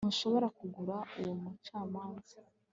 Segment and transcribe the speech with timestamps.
[0.03, 2.37] ntushobora kugura uwo mucamanza